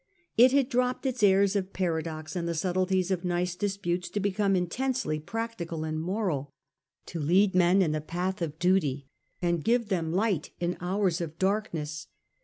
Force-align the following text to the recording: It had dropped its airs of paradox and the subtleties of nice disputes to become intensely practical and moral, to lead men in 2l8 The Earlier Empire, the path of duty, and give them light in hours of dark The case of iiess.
It 0.35 0.51
had 0.51 0.67
dropped 0.67 1.05
its 1.05 1.21
airs 1.21 1.55
of 1.55 1.73
paradox 1.73 2.35
and 2.35 2.47
the 2.47 2.55
subtleties 2.55 3.11
of 3.11 3.23
nice 3.23 3.53
disputes 3.55 4.09
to 4.09 4.19
become 4.19 4.55
intensely 4.55 5.19
practical 5.19 5.83
and 5.83 6.01
moral, 6.01 6.51
to 7.05 7.19
lead 7.19 7.53
men 7.53 7.83
in 7.83 7.91
2l8 7.91 7.93
The 7.93 7.97
Earlier 7.97 7.97
Empire, 7.97 7.99
the 7.99 8.05
path 8.07 8.41
of 8.41 8.57
duty, 8.57 9.07
and 9.43 9.63
give 9.63 9.89
them 9.89 10.11
light 10.11 10.49
in 10.59 10.75
hours 10.79 11.21
of 11.21 11.37
dark 11.37 11.65
The 11.69 11.77
case 11.77 12.05
of 12.07 12.09
iiess. 12.09 12.17